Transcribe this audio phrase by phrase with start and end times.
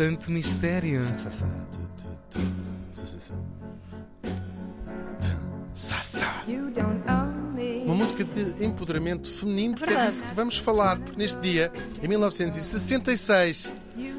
[0.00, 0.98] Tanto mistério.
[7.84, 11.70] Uma música de empoderamento feminino, porque é disso que vamos falar, porque neste dia,
[12.02, 13.70] em 1966,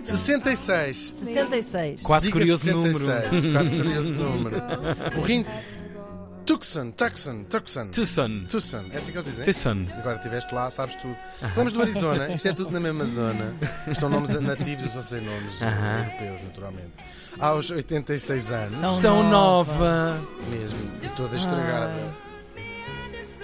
[0.04, 2.02] 66, 66.
[2.04, 3.00] Quase diga curioso número.
[3.00, 4.58] 66, quase curioso número,
[5.18, 5.44] o Rin
[6.46, 8.46] Tucson, Tucson, Tucson, Tucson.
[8.50, 9.46] Tucson, é assim que eles dizem?
[9.46, 9.86] Tucson.
[10.00, 11.16] Agora estiveste lá, sabes tudo.
[11.54, 13.54] Falamos do Arizona, isto é tudo na mesma zona.
[13.94, 16.92] São nomes nativos, eu só sei nomes europeus, naturalmente.
[17.40, 20.20] Aos 86 anos, Tão Tão nova.
[20.52, 22.12] mesmo, e toda estragada.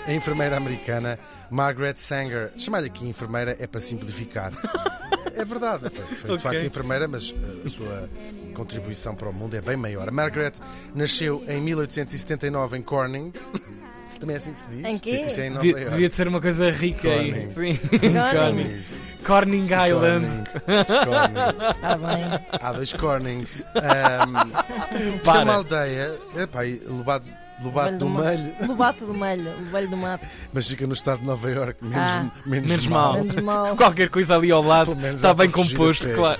[0.05, 1.19] A enfermeira americana
[1.51, 2.51] Margaret Sanger.
[2.57, 4.51] Chamar-lhe aqui enfermeira é para simplificar.
[5.35, 6.39] É verdade, foi, foi de Ok.
[6.39, 7.35] facto enfermeira, mas uh,
[7.65, 8.09] a sua
[8.57, 10.09] contribuição para o mundo é bem maior.
[10.09, 10.53] A Margaret
[10.95, 13.31] nasceu em 1879 em Corning.
[14.19, 14.83] Também é assim que se diz?
[14.83, 15.27] Em quê?
[15.29, 17.31] É em Nova Devia, devia de ser uma coisa rica aí.
[17.31, 17.51] Corning.
[17.51, 17.79] Sim.
[18.33, 18.83] Corning.
[19.23, 20.27] Corning Island.
[21.05, 21.69] Cornings.
[21.69, 22.39] Está bem.
[22.59, 23.63] Há dois Cornings.
[23.77, 25.43] Um, isto é Para.
[25.43, 27.25] uma aldeia, epá, Lobado,
[27.61, 29.51] Lobato Velho do ma- Melho, Lobato do Melho.
[29.59, 30.25] O velho do mato.
[30.53, 32.31] mas fica no estado de Nova Iorque, menos, Ah.
[32.45, 33.17] menos, Menos mal.
[33.43, 33.75] mal.
[33.77, 36.39] Qualquer coisa ali ao lado está há bem composto, pé, claro.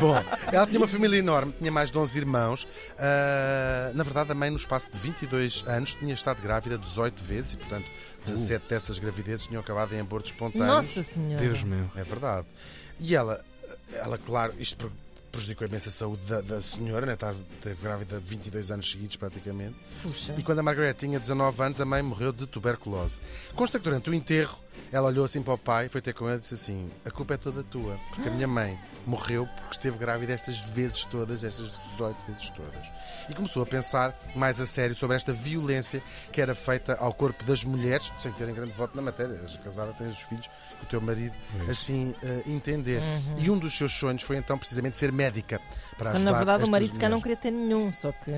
[0.00, 0.14] Bom,
[0.52, 2.68] ela tinha uma família enorme, tinha mais de 11 irmãos.
[2.98, 7.54] Ah, na verdade, a mãe, no espaço de 22 anos, tinha estado grávida 18 vezes
[7.54, 7.86] e, portanto,
[8.24, 10.68] 17 dessas gravidezes tinham acabado em abortos espontâneos.
[10.70, 11.42] Nossa Senhora.
[11.42, 11.90] Deus meu.
[11.96, 12.46] É verdade.
[12.98, 13.42] E ela,
[13.94, 14.90] ela claro, isto pre-
[15.32, 17.14] prejudicou imenso a saúde da, da senhora, né?
[17.14, 19.74] Estava- Teve grávida 22 anos seguidos, praticamente.
[20.02, 20.34] Puxa.
[20.36, 23.20] E quando a Margaret tinha 19 anos, a mãe morreu de tuberculose.
[23.54, 24.58] Consta que durante o enterro,
[24.92, 27.34] ela olhou assim para o pai, foi ter com ele e disse assim: A culpa
[27.34, 31.70] é toda tua, porque a minha mãe morreu porque esteve grávida estas vezes todas, estas
[31.78, 32.86] 18 vezes todas.
[33.30, 37.42] E começou a pensar mais a sério sobre esta violência que era feita ao corpo
[37.44, 39.40] das mulheres, sem terem grande voto na matéria.
[39.42, 40.48] És casada, tens os filhos,
[40.78, 41.32] que o teu marido
[41.68, 43.02] assim eh, entender.
[43.38, 45.60] E um dos seus sonhos foi então precisamente ser médica
[45.96, 48.30] para ajudar na verdade o marido se calhar não queria ter nenhum, só que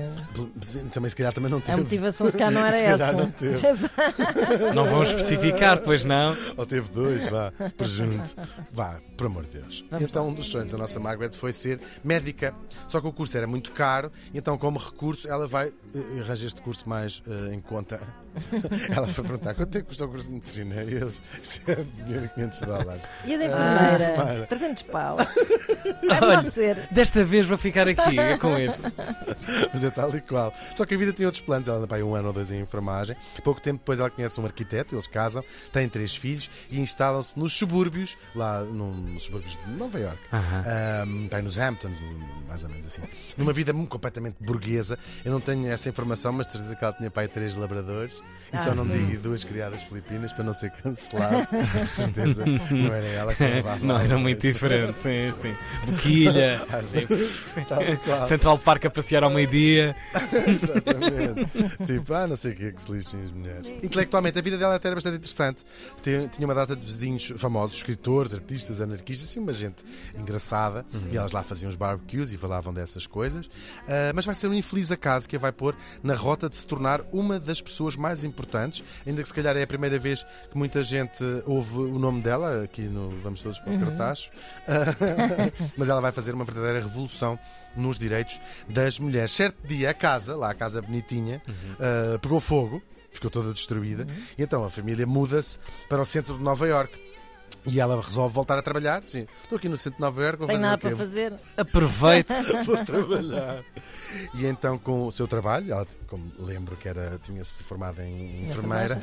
[0.93, 1.81] Também se calhar também não a teve.
[1.81, 3.17] motivação se calhar não era Se calhar essa.
[3.17, 3.63] não teve.
[4.73, 6.35] Não vão especificar, pois não.
[6.57, 8.35] Ou teve dois, vá, prejunto.
[8.71, 9.85] Vá, por amor de Deus.
[9.89, 12.53] Vamos então, um dos sonhos da nossa Margaret foi ser médica.
[12.87, 16.61] Só que o curso era muito caro, então, como recurso, ela vai eh, arranjar este
[16.61, 17.99] curso mais eh, em conta.
[18.95, 20.83] ela foi perguntar quanto é que custa o curso de medicina?
[20.83, 23.09] E eles, isso é de 1500 dólares.
[23.25, 24.13] E a da Ah, enfermeira?
[24.15, 24.45] para.
[24.47, 25.15] 300 pau.
[25.19, 26.87] É pode ser.
[26.91, 28.81] Desta vez vou ficar aqui com este.
[29.73, 30.53] Mas é tal e qual.
[30.75, 31.67] Só que a vida tem outros planos.
[31.67, 33.15] Ela anda para aí um ano ou dois em enfermagem.
[33.43, 37.53] Pouco tempo depois ela conhece um arquiteto, eles casam, têm três filhos e instalam-se nos
[37.53, 40.19] subúrbios, lá num- nos subúrbios de Nova York.
[41.05, 41.99] Um, bem, nos Hamptons,
[42.47, 43.01] mais ou menos assim.
[43.37, 44.97] Numa vida muito completamente burguesa.
[45.25, 48.57] Eu não tenho essa informação, mas de certeza que ela tinha pai três labradores e
[48.57, 49.05] só Ah, não sim.
[49.07, 51.47] digo duas criadas filipinas para não ser cancelado.
[51.47, 55.55] Com certeza não era ela que levava Não, era muito diferente, sim, sim.
[55.85, 58.23] Boquilha, Ah, e qual.
[58.23, 59.95] Central Park a passear ao meio-dia.
[60.47, 61.85] Exatamente.
[61.85, 63.73] tipo, ah, não sei o que é que se lixem as mulheres.
[63.81, 65.63] Intelectualmente, a vida dela até era bastante interessante.
[66.01, 69.83] Tinha, uma data de vizinhos famosos, escritores, artistas, anarquistas, assim, uma gente
[70.17, 70.85] engraçada.
[71.11, 73.49] E elas lá faziam os barbecues e falavam dessas coisas.
[73.87, 76.67] Ah, mas vai ser um infeliz acaso que a vai pôr na rota de se
[76.67, 80.57] tornar uma das pessoas mais importantes, ainda que se calhar é a primeira vez que
[80.57, 84.31] muita gente ouve o nome dela, aqui no Vamos Todos para o Cartacho.
[84.67, 87.37] Ah, mas ela vai fazer uma verdadeira revolução
[87.75, 89.31] nos direitos das mulheres.
[89.31, 91.41] Certo dia, a casa, lá a casa bonitinha,
[91.79, 92.81] ah, pegou fogo,
[93.11, 94.07] ficou toda destruída,
[94.37, 97.12] e então a família muda-se para o centro de Nova Iorque.
[97.65, 99.01] E ela resolve voltar a trabalhar.
[99.05, 100.87] Sim, estou aqui no centro de Nova Iorque, vou Tem fazer nada o quê?
[100.87, 101.33] para fazer.
[101.57, 102.33] Aproveite.
[102.65, 103.63] Vou trabalhar.
[104.33, 108.99] E então, com o seu trabalho, ela, como lembro que era, tinha-se formado em enfermeira,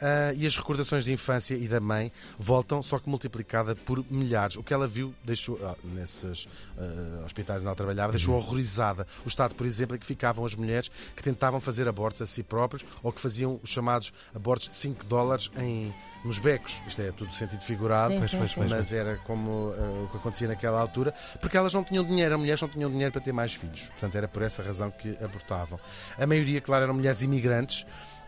[0.00, 4.56] ah, e as recordações de infância e da mãe voltam, só que multiplicada por milhares.
[4.56, 6.46] O que ela viu deixou, ah, nesses
[6.78, 9.06] ah, hospitais onde ela trabalhava, deixou horrorizada.
[9.24, 12.42] O estado, por exemplo, em que ficavam as mulheres que tentavam fazer abortos a si
[12.42, 15.92] próprios ou que faziam os chamados abortos de 5 dólares em,
[16.24, 16.82] nos becos.
[16.86, 18.66] Isto é tudo sentido figurado Sim, sim, sim.
[18.68, 22.40] mas era como eh, o que acontecia naquela altura, porque elas não tinham dinheiro, as
[22.40, 23.88] mulheres não tinham dinheiro para ter mais filhos.
[23.90, 25.78] Portanto, era por essa razão que abortavam.
[26.18, 27.86] A maioria, claro, eram mulheres imigrantes.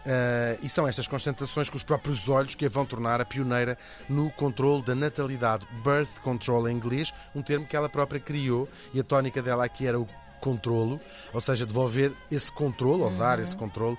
[0.09, 3.77] eh, e são estas concentrações com os próprios olhos que a vão tornar a pioneira
[4.09, 5.67] no controle da natalidade.
[5.85, 9.85] Birth control em inglês, um termo que ela própria criou, e a tónica dela aqui
[9.87, 10.07] era o
[10.41, 11.01] controlo,
[11.33, 13.99] ou seja, devolver esse controle, ou dar esse controle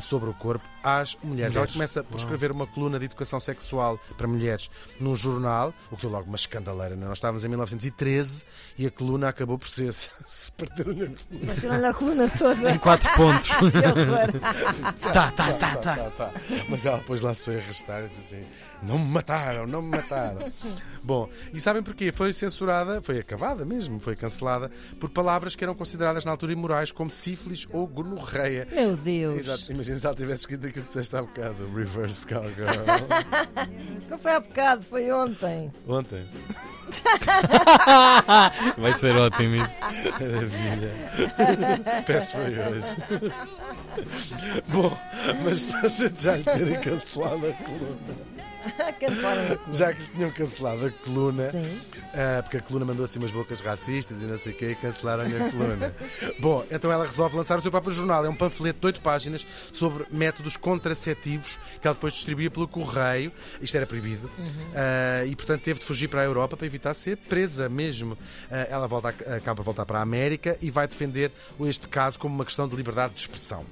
[0.00, 1.54] sobre o corpo às mulheres.
[1.56, 1.72] Ela Mulheres.
[1.72, 4.70] começa por escrever uma coluna de educação sexual para mulheres
[5.00, 6.94] num jornal, o que deu logo uma escandaleira.
[6.96, 7.08] não é?
[7.08, 8.44] Nós estávamos em 1913
[8.78, 11.88] e a coluna acabou por ser se perderam-lhe a coluna.
[11.88, 12.70] A coluna toda.
[12.70, 13.48] Em quatro pontos.
[13.56, 14.66] Que horror.
[14.68, 14.82] Assim,
[15.12, 16.10] Tá, tá, tá, tá.
[16.10, 16.32] tá.
[16.68, 18.46] Mas ela depois lá se foi arrastar e disse assim:
[18.82, 20.50] Não me mataram, não me mataram.
[21.02, 22.10] Bom, e sabem porquê?
[22.12, 26.90] Foi censurada, foi acabada mesmo, foi cancelada por palavras que eram consideradas na altura imorais,
[26.92, 28.66] como sífilis ou gonorreia.
[28.72, 29.36] Meu Deus.
[29.36, 29.72] Exato.
[29.86, 32.66] Imagina se ela tivesse escrito aquilo que disseste há bocado, reverse cowgirl.
[33.96, 35.72] Isto não foi há bocado, foi ontem.
[35.86, 36.26] Ontem.
[38.78, 39.76] Vai ser ótimo isto.
[39.80, 40.92] Maravilha.
[42.04, 42.96] Peço foi hoje.
[44.68, 44.98] Bom,
[45.44, 48.16] mas para a gente já lhe terem cancelado a coluna.
[49.00, 49.72] Cancelaram a coluna.
[49.72, 51.50] Já que tinham cancelado a coluna,
[52.14, 54.74] ah, porque a coluna mandou assim umas bocas racistas e não sei o quê, e
[54.74, 55.94] cancelaram-lhe a coluna.
[56.38, 58.24] Bom, então ela resolve lançar o seu próprio jornal.
[58.24, 63.32] É um panfleto de oito páginas sobre métodos contraceptivos que ela depois distribuía pelo correio.
[63.60, 64.30] Isto era proibido.
[64.74, 68.16] Ah, e, portanto, teve de fugir para a Europa para evitar ser presa mesmo.
[68.50, 72.34] Ah, ela volta acaba por voltar para a América e vai defender este caso como
[72.34, 73.64] uma questão de liberdade de expressão.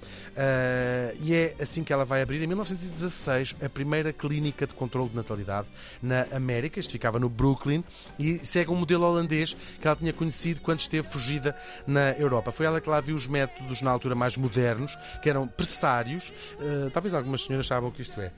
[1.21, 5.16] E é assim que ela vai abrir, em 1916, a primeira clínica de controle de
[5.16, 5.69] natalidade
[6.02, 6.81] na América.
[6.81, 7.82] Isto ficava no Brooklyn
[8.19, 11.56] e segue um modelo holandês que ela tinha conhecido quando esteve fugida
[11.87, 12.50] na Europa.
[12.50, 16.32] Foi ela que lá viu os métodos na altura mais modernos, que eram pressários.
[16.61, 18.32] Ah, talvez algumas senhoras saibam o que isto é.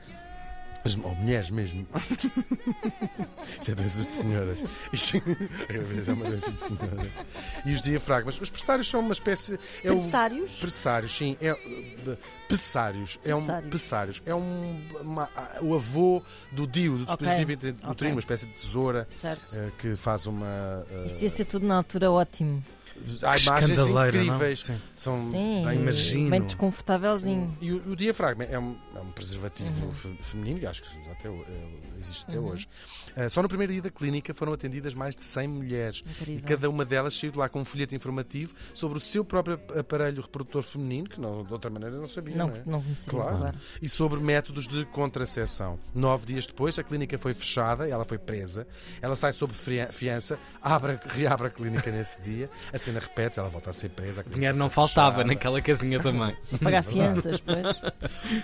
[0.87, 1.87] As- Ou mulheres mesmo.
[3.61, 4.65] Isto é doenças de senhoras.
[4.93, 5.17] Isto
[5.69, 7.11] é uma doença de senhoras.
[7.65, 8.41] E os diafragmas.
[8.41, 9.59] Os pressários são uma espécie.
[9.83, 10.59] É Pressários?
[10.61, 11.37] Pressários, sim.
[11.41, 12.19] É, uh,
[12.49, 13.19] pessários.
[13.25, 14.23] É um, Pessários.
[14.25, 15.29] É um, uma-
[15.61, 16.23] o avô
[16.53, 18.11] do DIU, do dispositivo uterino, ok.
[18.13, 20.87] uma espécie de tesoura eh, que faz uma.
[20.91, 22.65] eh, Isto devia ser tudo na altura ótimo.
[23.23, 24.25] Há imagens escandaleira, não?
[24.25, 24.61] incríveis.
[24.65, 24.77] Sim.
[24.97, 26.31] São Sim, bem imagino.
[26.31, 27.57] bem desconfortávelzinho.
[27.61, 29.93] E o, o diafragma é um, é um preservativo Uhum.
[29.93, 31.43] fe- feminino, e acho que até, eh,
[32.01, 32.69] existe até hoje.
[33.17, 36.05] Ah, só no primeiro dia da clínica foram atendidas mais de 100 mulheres.
[36.07, 36.43] E Incrível.
[36.47, 40.23] cada uma delas saiu de lá com um folheto informativo sobre o seu próprio aparelho
[40.23, 42.35] reprodutor feminino, que não, de outra maneira não sabia.
[42.37, 42.63] Não, Não, é?
[42.67, 43.37] não conhecia, Claro.
[43.39, 43.59] claro.
[43.81, 45.79] E sobre métodos de contracepção.
[45.95, 48.67] Nove dias depois, a clínica foi fechada, ela foi presa,
[49.01, 53.71] ela sai sob fiança, abre, reabre a clínica nesse dia, a cena repete, ela volta
[53.71, 54.25] a ser presa.
[54.27, 55.29] O dinheiro não faltava fechada.
[55.29, 56.37] naquela casinha também.
[56.63, 57.67] Pagar fianças, pois.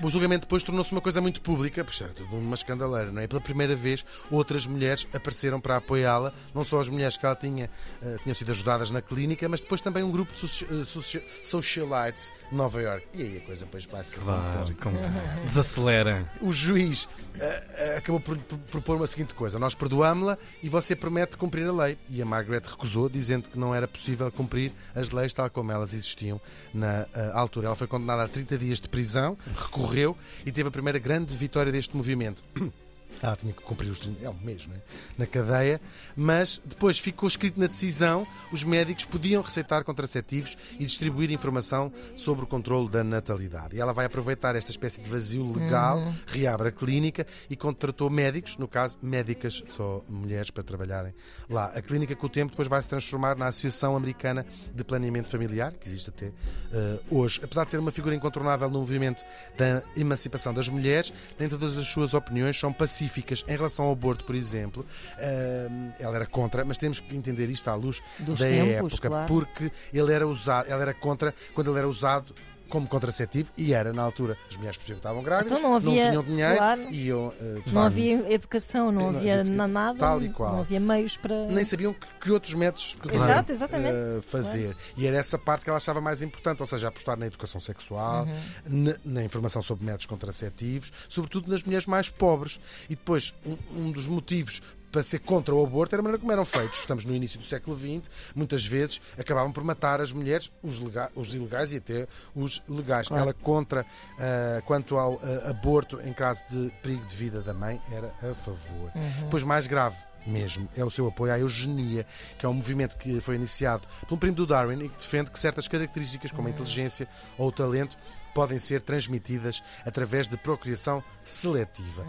[0.02, 3.24] O julgamento depois tornou-se uma coisa muito pública, isto era tudo uma escandaleira, não é?
[3.24, 7.36] E pela primeira vez, outras mulheres apareceram para apoiá-la, não só as mulheres que ela
[7.36, 7.70] tinha,
[8.02, 12.32] eh, tinham sido ajudadas na clínica, mas depois também um grupo de eh, soci- socialites
[12.50, 13.06] de Nova York.
[13.14, 14.18] E aí a coisa depois passa.
[14.20, 14.98] Claro, como
[15.44, 16.28] desacelera.
[16.40, 17.08] O juiz
[17.38, 21.72] eh, acabou por, por propor uma seguinte coisa: nós perdoámos-la e você promete cumprir a
[21.72, 21.98] lei.
[22.08, 25.94] E a Margaret recusou, dizendo que não era possível cumprir as leis tal como elas
[25.94, 26.40] existiam
[26.72, 27.68] na eh, altura.
[27.68, 31.70] Ela foi condenada a 30 dias de prisão, recorreu e teve a primeira grande vitória
[31.70, 32.42] deste movimento.
[33.20, 34.80] Ela tinha que cumprir os 30, é um mês, não é?
[35.18, 35.80] Na cadeia,
[36.16, 42.44] mas depois ficou escrito na decisão: os médicos podiam receitar contraceptivos e distribuir informação sobre
[42.44, 43.76] o controle da natalidade.
[43.76, 48.56] E ela vai aproveitar esta espécie de vazio legal, reabre a clínica e contratou médicos,
[48.56, 51.14] no caso, médicas, só mulheres para trabalharem
[51.48, 51.66] lá.
[51.66, 55.72] A clínica, com o tempo, depois vai se transformar na Associação Americana de Planeamento Familiar,
[55.72, 56.32] que existe até
[56.72, 57.40] eh, hoje.
[57.42, 59.22] Apesar de ser uma figura incontornável no movimento
[59.56, 63.01] da emancipação das mulheres, nem todas as suas opiniões são pacíficas.
[63.48, 64.84] Em relação ao aborto, por exemplo,
[65.18, 65.68] eh,
[66.00, 69.26] ela era contra, mas temos que entender isto à luz Dos da tempos, época, claro.
[69.28, 72.34] porque ele era usado, ela era contra quando ele era usado
[72.72, 74.38] como contraceptivo e era na altura.
[74.48, 76.80] As mulheres percebiam que estavam grávidas, Então não havia- tinham dinheiro claro.
[76.90, 77.32] e iam.
[77.38, 79.98] eh, Não facto, havia educação, não Não havia havia- na- nada.
[79.98, 80.52] tal e qual.
[80.54, 81.46] Não havia meios para.
[81.48, 84.74] nem sabiam que, que outros métodos poderiam Exato, eh, fazer.
[84.96, 88.24] E era essa parte que ela achava mais importante, ou seja, apostar na educação sexual,
[88.24, 88.84] Uhum.
[88.84, 92.58] na, na informação sobre métodos contraceptivos, sobretudo nas mulheres mais pobres.
[92.88, 94.62] E depois, um, um dos motivos
[94.92, 96.80] para ser contra o aborto era a maneira como eram feitos.
[96.80, 100.80] Estamos no início do século XX, muitas vezes acabavam por matar as mulheres, os,
[101.16, 102.06] os ilegais e até
[102.36, 103.08] os legais.
[103.08, 103.22] Claro.
[103.22, 103.86] Ela contra,
[104.18, 108.34] ah, quanto ao ah, aborto em caso de perigo de vida da mãe, era a
[108.34, 108.92] favor.
[109.22, 109.96] Depois, mais grave,
[110.26, 112.06] mesmo é o seu apoio à eugenia,
[112.38, 115.30] que é um movimento que foi iniciado por um primo do Darwin e que defende
[115.30, 117.08] que certas características, como a inteligência
[117.38, 117.96] ou o talento,
[118.34, 122.04] podem ser transmitidas através de procriação seletiva.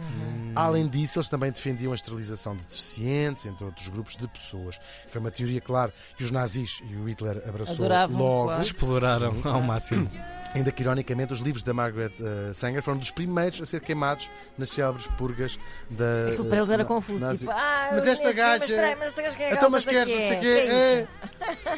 [0.55, 4.79] Além disso, eles também defendiam a esterilização de deficientes, entre outros grupos de pessoas.
[5.07, 8.45] Foi uma teoria, claro, que os nazis e o Hitler abraçou Adoravam, logo.
[8.45, 8.61] claro.
[8.61, 10.09] Exploraram ao máximo.
[10.55, 14.29] Ainda que, ironicamente, os livros da Margaret uh, Sanger foram dos primeiros a ser queimados
[14.57, 15.57] nas célebres purgas
[15.89, 16.29] da.
[16.31, 17.25] Aquilo para eles era na- confuso.
[17.25, 19.69] nazi- Tipo, ah, Mas esta sim, gaja- Mas, peraí, mas esta gaja quem é Então,
[19.69, 20.47] mas queres, não sei o que quê.
[20.47, 20.73] é?
[20.73, 21.07] É?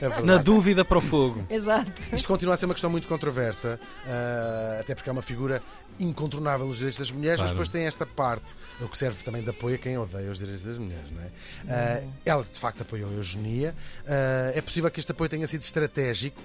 [0.02, 0.06] É.
[0.06, 0.22] É.
[0.22, 1.46] Na dúvida para o fogo.
[1.50, 1.92] Exato.
[2.14, 5.62] Isto continua a ser uma questão muito controversa, ah, até porque é uma figura
[5.98, 7.56] incontornável nos direitos das mulheres, mas Claro.
[7.56, 10.64] depois tem esta parte, o que serve também de apoio a quem odeia os direitos
[10.66, 11.10] das mulheres.
[11.12, 11.30] Não é?
[11.70, 13.74] Ah, ela, de facto, apoiou a eugenia.
[14.54, 16.42] É possível que este apoio tenha sido estratégico.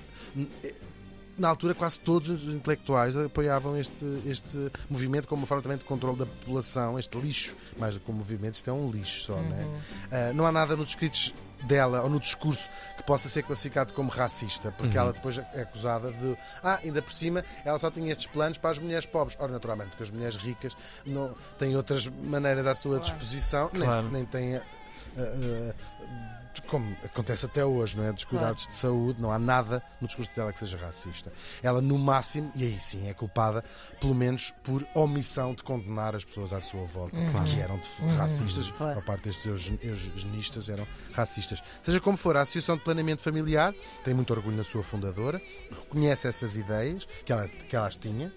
[1.41, 5.87] Na altura, quase todos os intelectuais apoiavam este, este movimento como uma forma também de
[5.87, 9.37] controle da população, este lixo, mais do que um movimento, isto é um lixo só,
[9.41, 9.67] não é?
[10.11, 14.11] Ah, não há nada nos escritos dela ou no discurso que possa ser classificado como
[14.11, 16.37] racista, porque ela depois é acusada de.
[16.63, 19.35] Ah, ainda por cima, ela só tinha estes planos para as mulheres pobres.
[19.41, 24.11] Ora, naturalmente, porque as mulheres ricas não têm outras maneiras à sua disposição, nem- Claro.
[24.11, 24.57] nem, têm.
[24.57, 24.63] ah,
[25.19, 28.13] ah, como acontece até hoje, não é?
[28.13, 31.33] Dos cuidados de saúde, não há nada no discurso dela que seja racista.
[31.63, 33.63] Ela, no máximo, e aí sim é culpada,
[34.01, 38.71] pelo menos por omissão de condenar as pessoas à sua volta, que eram de- racistas,
[38.73, 38.99] Claro.
[38.99, 41.63] a parte destes eugen- eugenistas eram racistas.
[41.83, 45.41] Seja como for, a Associação de Planeamento Familiar tem muito orgulho na sua fundadora,
[45.71, 48.33] reconhece essas ideias que ela, que ela as tinha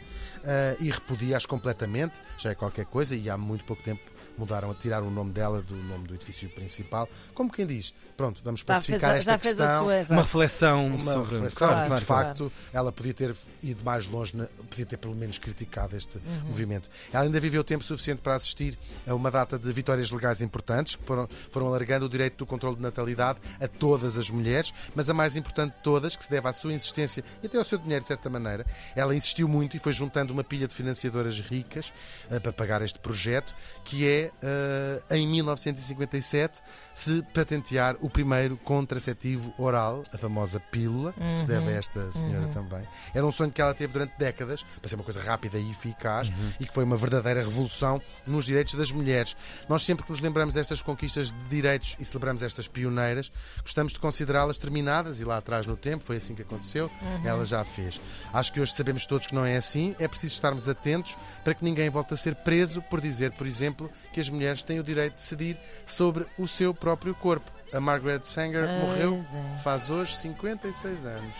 [0.46, 4.01] ah, e repudia-as completamente, já é qualquer coisa, e há muito pouco tempo
[4.38, 8.42] mudaram a tirar o nome dela do nome do edifício principal, como quem diz, pronto,
[8.44, 10.13] vamos pacificar esta já fez a questão sua.
[10.16, 11.36] Uma reflexão uma sobre.
[11.36, 12.25] reflexão Claro, claro, de claro.
[12.28, 14.34] facto ela podia ter ido mais longe,
[14.70, 16.48] podia ter pelo menos criticado este Uhum.
[16.48, 16.90] movimento.
[17.12, 21.04] Ela ainda viveu tempo suficiente para assistir a uma data de vitórias legais importantes que
[21.06, 25.13] foram, foram alargando o direito do controle de natalidade a todas as mulheres, mas a
[25.13, 28.02] mais importante de todas, que se deve à sua insistência e até ao seu dinheiro
[28.02, 31.94] de certa maneira, ela insistiu muito e foi juntando uma pilha de financiadoras ricas
[32.30, 36.62] eh, para pagar este projeto, que é eh, em 1957
[36.94, 42.48] se patentear o primeiro contraceptivo oral, a famosa pílula, que se deve a esta senhora
[42.48, 42.88] também.
[43.13, 46.32] Era um sonho que ela teve durante décadas, para ser uma coisa rápida e eficaz,
[46.60, 49.36] e que foi uma verdadeira revolução nos direitos das mulheres.
[49.68, 54.00] Nós sempre que nos lembramos destas conquistas de direitos e celebramos estas pioneiras, gostamos de
[54.00, 56.89] considerá-las terminadas, e lá atrás no tempo foi assim que aconteceu,
[57.24, 58.00] ela já fez.
[58.32, 61.63] Acho que hoje sabemos todos que não é assim, é preciso estarmos atentos para que
[61.63, 65.15] ninguém volte a ser preso por dizer, por exemplo, que as mulheres têm o direito
[65.15, 67.51] de decidir sobre o seu próprio corpo.
[67.74, 69.20] A Margaret Sanger morreu
[69.55, 69.58] é.
[69.58, 71.34] faz hoje 56 anos.